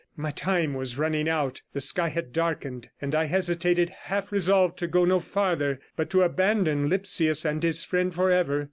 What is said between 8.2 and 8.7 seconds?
ever.